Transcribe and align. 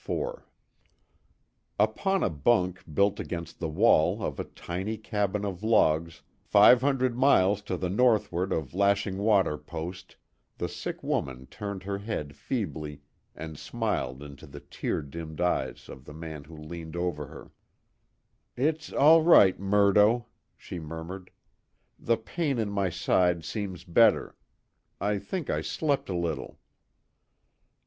IV 0.09 0.41
Upon 1.79 2.23
a 2.23 2.29
bunk 2.31 2.83
built 2.91 3.19
against 3.19 3.59
the 3.59 3.69
wall 3.69 4.23
of 4.23 4.39
a 4.39 4.43
tiny 4.45 4.97
cabin 4.97 5.45
of 5.45 5.61
logs 5.61 6.23
five 6.41 6.81
hundred 6.81 7.15
miles 7.15 7.61
to 7.61 7.77
the 7.77 7.87
northward 7.87 8.51
of 8.51 8.73
Lashing 8.73 9.19
Water 9.19 9.59
post 9.59 10.15
the 10.57 10.67
sick 10.67 11.03
woman 11.03 11.45
turned 11.45 11.83
her 11.83 11.99
head 11.99 12.35
feebly 12.35 13.01
and 13.35 13.59
smiled 13.59 14.23
into 14.23 14.47
the 14.47 14.59
tear 14.61 15.03
dimmed 15.03 15.39
eyes 15.39 15.87
of 15.87 16.05
the 16.05 16.15
man 16.15 16.45
who 16.45 16.57
leaned 16.57 16.95
over 16.95 17.27
her: 17.27 17.51
"It's 18.57 18.91
all 18.91 19.21
right, 19.21 19.59
Murdo," 19.59 20.25
she 20.57 20.79
murmured, 20.79 21.29
"The 21.99 22.17
pain 22.17 22.57
in 22.57 22.71
my 22.71 22.89
side 22.89 23.45
seems 23.45 23.83
better. 23.83 24.35
I 24.99 25.19
think 25.19 25.51
I 25.51 25.61
slept 25.61 26.09
a 26.09 26.15
little." 26.17 26.57